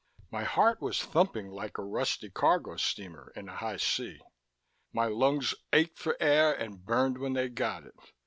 [0.31, 4.19] My heart was thumping like a rusty cargo steamer in a high sea.
[4.91, 7.93] My lungs ached for air and burned when they got it.